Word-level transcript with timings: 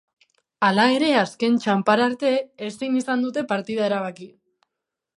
Hala 0.67 0.85
ere, 0.93 1.09
azken 1.17 1.59
txanpara 1.65 2.07
arte 2.13 2.33
ezin 2.71 2.99
izan 3.05 3.29
dute 3.29 3.47
partida 3.55 3.89
erabaki. 3.93 4.31